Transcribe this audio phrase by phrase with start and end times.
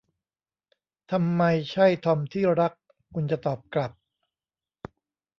[1.11, 1.41] 'ทำไม
[1.71, 2.73] ใช่ทอมที่รัก'
[3.13, 3.91] คุณจะตอบกลับ